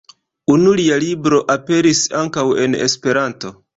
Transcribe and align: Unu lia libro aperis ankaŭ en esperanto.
Unu 0.53 0.71
lia 0.79 0.95
libro 1.03 1.41
aperis 1.55 2.01
ankaŭ 2.23 2.47
en 2.65 2.79
esperanto. 2.87 3.55